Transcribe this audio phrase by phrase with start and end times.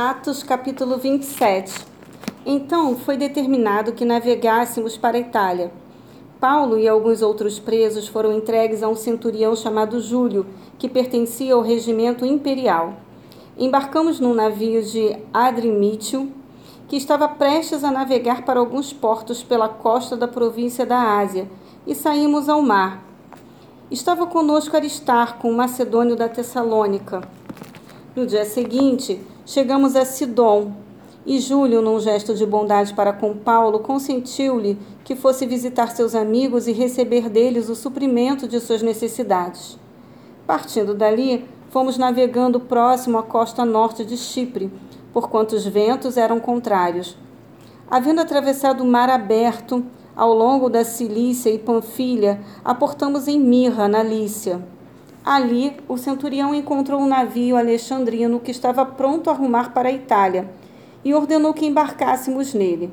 [0.00, 1.84] Atos capítulo 27
[2.46, 5.72] Então foi determinado que navegássemos para a Itália.
[6.38, 10.46] Paulo e alguns outros presos foram entregues a um centurião chamado Júlio,
[10.78, 12.94] que pertencia ao regimento imperial.
[13.58, 16.30] Embarcamos num navio de Adrimítio,
[16.86, 21.50] que estava prestes a navegar para alguns portos pela costa da província da Ásia,
[21.84, 23.02] e saímos ao mar.
[23.90, 27.20] Estava conosco Aristarco, um macedônio da Tessalônica.
[28.18, 30.72] No dia seguinte, chegamos a Sidom,
[31.24, 36.66] e Júlio, num gesto de bondade para com Paulo, consentiu-lhe que fosse visitar seus amigos
[36.66, 39.78] e receber deles o suprimento de suas necessidades.
[40.48, 44.68] Partindo dali, fomos navegando próximo à costa norte de Chipre,
[45.12, 47.16] porquanto os ventos eram contrários.
[47.88, 54.02] Havendo atravessado o mar aberto, ao longo da Cilícia e Panfilha, aportamos em Mirra, na
[54.02, 54.60] Lícia.
[55.30, 60.48] Ali, o centurião encontrou um navio alexandrino que estava pronto a rumar para a Itália
[61.04, 62.90] e ordenou que embarcássemos nele.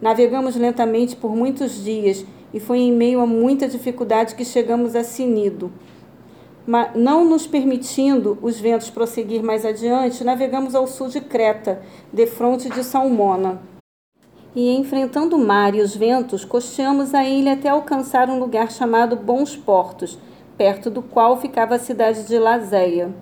[0.00, 5.04] Navegamos lentamente por muitos dias e foi em meio a muita dificuldade que chegamos a
[5.04, 5.70] Sinido.
[6.66, 12.70] Mas, não nos permitindo os ventos prosseguir mais adiante, navegamos ao sul de Creta, defronte
[12.70, 13.60] de Salmona.
[14.54, 19.14] E enfrentando o mar e os ventos, costeamos a ilha até alcançar um lugar chamado
[19.14, 20.18] Bons Portos,
[20.56, 23.14] perto do qual ficava a cidade de Lazéia.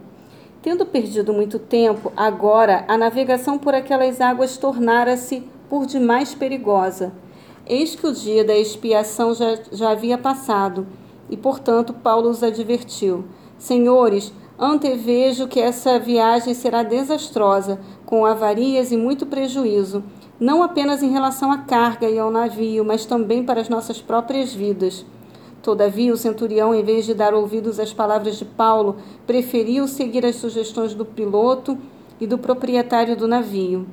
[0.63, 7.13] Tendo perdido muito tempo, agora a navegação por aquelas águas tornara-se por demais perigosa.
[7.67, 10.87] Eis que o dia da expiação já, já havia passado,
[11.29, 13.25] e portanto Paulo os advertiu:
[13.59, 20.05] Senhores, antevejo que essa viagem será desastrosa, com avarias e muito prejuízo,
[20.39, 24.53] não apenas em relação à carga e ao navio, mas também para as nossas próprias
[24.53, 25.05] vidas.
[25.65, 30.37] Todavia, o centurião, em vez de dar ouvidos às palavras de Paulo, preferiu seguir as
[30.37, 31.79] sugestões do piloto
[32.21, 33.87] e do proprietário do navio.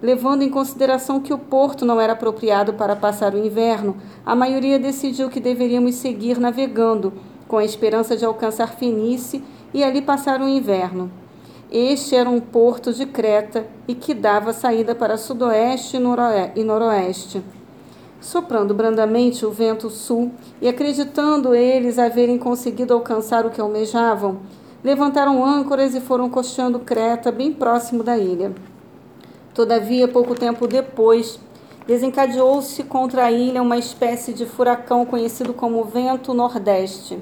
[0.00, 4.78] Levando em consideração que o porto não era apropriado para passar o inverno, a maioria
[4.78, 7.12] decidiu que deveríamos seguir navegando,
[7.46, 9.44] com a esperança de alcançar Fenice
[9.74, 11.12] e ali passar o inverno.
[11.70, 15.98] Este era um porto de Creta e que dava saída para sudoeste
[16.56, 17.42] e noroeste
[18.22, 24.38] soprando brandamente o vento sul, e acreditando eles haverem conseguido alcançar o que almejavam,
[24.82, 28.54] levantaram âncoras e foram costeando Creta, bem próximo da ilha.
[29.52, 31.38] Todavia, pouco tempo depois,
[31.86, 37.18] desencadeou-se contra a ilha uma espécie de furacão conhecido como vento nordeste.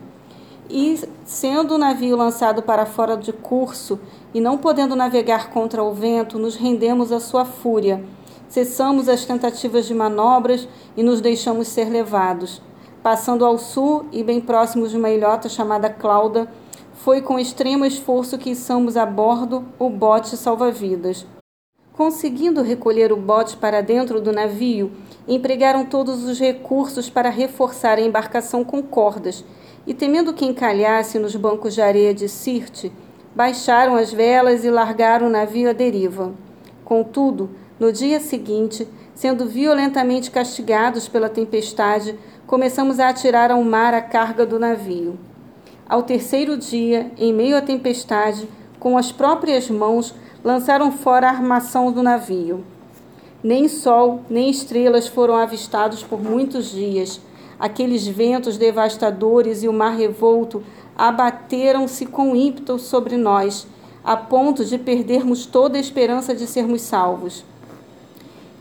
[0.68, 3.98] E, sendo o navio lançado para fora de curso
[4.32, 8.04] e não podendo navegar contra o vento, nos rendemos à sua fúria
[8.50, 12.60] cessamos as tentativas de manobras e nos deixamos ser levados.
[13.02, 16.52] Passando ao sul e bem próximos de uma ilhota chamada Clauda,
[16.92, 21.24] foi com extremo esforço que içamos a bordo o bote salva-vidas.
[21.94, 24.90] Conseguindo recolher o bote para dentro do navio,
[25.26, 29.44] empregaram todos os recursos para reforçar a embarcação com cordas,
[29.86, 32.92] e temendo que encalhasse nos bancos de areia de Sirte,
[33.34, 36.32] baixaram as velas e largaram o navio à deriva.
[36.84, 42.14] Contudo, no dia seguinte, sendo violentamente castigados pela tempestade,
[42.46, 45.18] começamos a atirar ao mar a carga do navio.
[45.88, 48.46] Ao terceiro dia, em meio à tempestade,
[48.78, 50.14] com as próprias mãos,
[50.44, 52.62] lançaram fora a armação do navio.
[53.42, 57.18] Nem sol, nem estrelas foram avistados por muitos dias.
[57.58, 60.62] Aqueles ventos devastadores e o mar revolto
[60.96, 63.66] abateram-se com ímpeto sobre nós,
[64.04, 67.48] a ponto de perdermos toda a esperança de sermos salvos.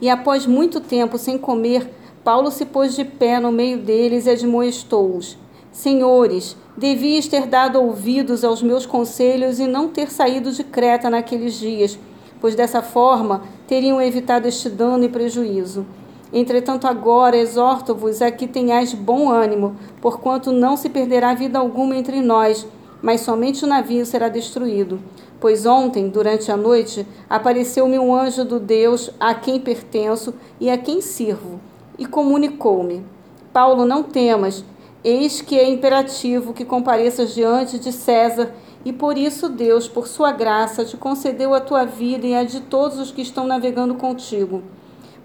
[0.01, 1.89] E após muito tempo sem comer,
[2.23, 5.37] Paulo se pôs de pé no meio deles e admoestou-os:
[5.71, 11.53] Senhores, devias ter dado ouvidos aos meus conselhos e não ter saído de Creta naqueles
[11.55, 11.99] dias,
[12.39, 15.85] pois dessa forma teriam evitado este dano e prejuízo.
[16.31, 22.21] Entretanto, agora exorto-vos a que tenhais bom ânimo, porquanto não se perderá vida alguma entre
[22.21, 22.67] nós,
[23.01, 24.99] mas somente o navio será destruído.
[25.39, 30.77] Pois ontem, durante a noite, apareceu-me um anjo do Deus a quem pertenço e a
[30.77, 31.59] quem sirvo,
[31.97, 33.05] e comunicou-me:
[33.53, 34.65] Paulo, não temas,
[35.03, 38.53] eis que é imperativo que compareças diante de César,
[38.83, 42.61] e por isso Deus, por sua graça, te concedeu a tua vida e a de
[42.61, 44.61] todos os que estão navegando contigo.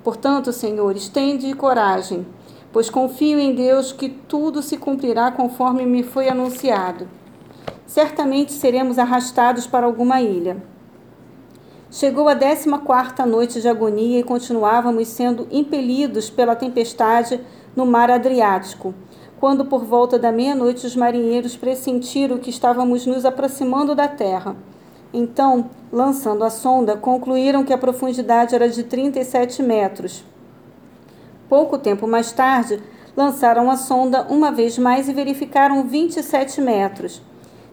[0.05, 2.27] Portanto, senhores, tende coragem,
[2.73, 7.09] pois confio em Deus que tudo se cumprirá conforme me foi anunciado
[7.87, 10.57] certamente seremos arrastados para alguma ilha.
[11.91, 17.41] Chegou a décima quarta noite de agonia e continuávamos sendo impelidos pela tempestade
[17.77, 18.95] no mar Adriático,
[19.39, 24.57] quando por volta da meia-noite os marinheiros pressentiram que estávamos nos aproximando da terra.
[25.13, 30.25] Então lançando a sonda, concluíram que a profundidade era de 37 metros.
[31.49, 32.83] Pouco tempo mais tarde,
[33.17, 37.23] lançaram a sonda uma vez mais e verificaram 27 metros.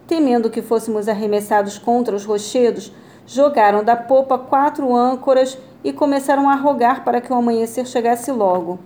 [0.06, 2.92] Temendo que fôssemos arremessados contra os rochedos,
[3.26, 8.78] jogaram da popa quatro âncoras e começaram a rogar para que o amanhecer chegasse logo.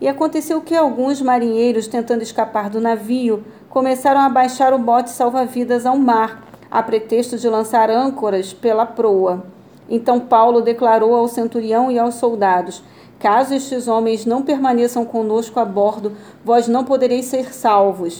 [0.00, 5.84] E aconteceu que alguns marinheiros, tentando escapar do navio, começaram a baixar o bote salva-vidas
[5.84, 9.44] ao mar, a pretexto de lançar âncoras pela proa.
[9.88, 12.82] Então Paulo declarou ao centurião e aos soldados:
[13.18, 16.12] Caso estes homens não permaneçam conosco a bordo,
[16.44, 18.18] vós não podereis ser salvos.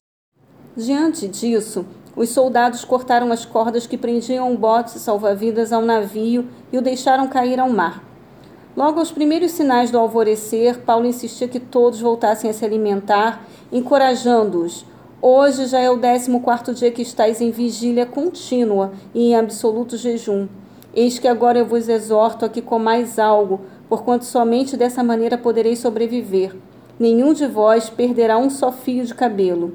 [0.77, 1.87] Diante disso,
[2.19, 7.29] os soldados cortaram as cordas que prendiam o bote salva-vidas ao navio e o deixaram
[7.29, 8.03] cair ao mar.
[8.77, 14.85] Logo aos primeiros sinais do alvorecer, Paulo insistia que todos voltassem a se alimentar, encorajando-os.
[15.23, 19.97] Hoje já é o décimo quarto dia que estáis em vigília contínua e em absoluto
[19.97, 20.49] jejum.
[20.93, 25.79] Eis que agora eu vos exorto a que comais algo, porquanto somente dessa maneira podereis
[25.79, 26.57] sobreviver.
[26.99, 29.75] Nenhum de vós perderá um só fio de cabelo.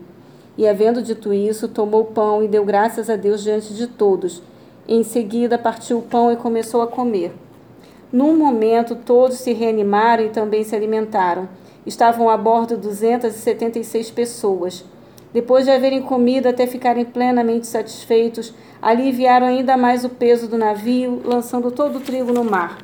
[0.58, 4.42] E havendo dito isso, tomou o pão e deu graças a Deus diante de todos.
[4.88, 7.34] Em seguida, partiu o pão e começou a comer.
[8.12, 11.50] Num momento, todos se reanimaram e também se alimentaram.
[11.86, 14.86] Estavam a bordo 276 pessoas.
[15.34, 21.22] Depois de haverem comido até ficarem plenamente satisfeitos, aliviaram ainda mais o peso do navio,
[21.26, 22.78] lançando todo o trigo no mar.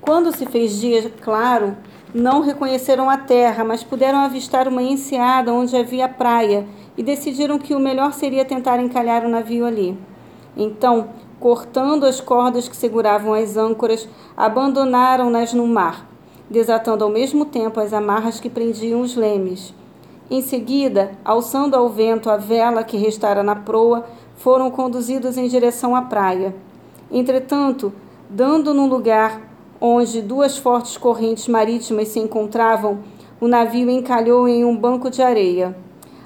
[0.00, 1.76] Quando se fez dia claro,
[2.14, 6.66] não reconheceram a terra, mas puderam avistar uma enseada onde havia praia
[6.96, 9.96] e decidiram que o melhor seria tentar encalhar o navio ali.
[10.56, 16.08] Então, cortando as cordas que seguravam as âncoras, abandonaram-nas no mar,
[16.50, 19.74] desatando ao mesmo tempo as amarras que prendiam os lemes.
[20.30, 24.06] Em seguida, alçando ao vento a vela que restara na proa,
[24.36, 26.54] foram conduzidos em direção à praia.
[27.10, 27.92] Entretanto,
[28.28, 29.47] dando no lugar
[29.80, 32.98] onde duas fortes correntes marítimas se encontravam,
[33.40, 35.76] o navio encalhou em um banco de areia.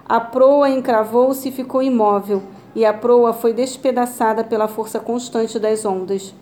[0.08, 2.42] A proa encravou-se e ficou imóvel,
[2.74, 6.34] e a proa foi despedaçada pela força constante das ondas.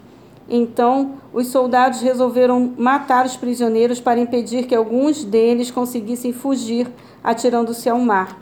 [0.48, 6.88] Então, os soldados resolveram matar os prisioneiros para impedir que alguns deles conseguissem fugir,
[7.22, 8.38] atirando-se ao mar.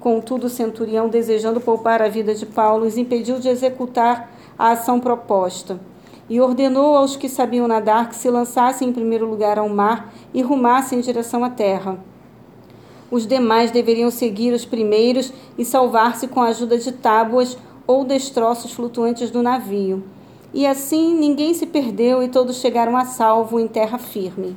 [0.00, 5.00] Contudo, o centurião, desejando poupar a vida de Paulo, os impediu de executar a ação
[5.00, 5.80] proposta
[6.28, 10.42] e ordenou aos que sabiam nadar que se lançassem em primeiro lugar ao mar e
[10.42, 11.98] rumassem em direção à terra.
[13.10, 18.72] Os demais deveriam seguir os primeiros e salvar-se com a ajuda de tábuas ou destroços
[18.72, 20.04] flutuantes do navio.
[20.52, 24.56] E assim ninguém se perdeu e todos chegaram a salvo em terra firme.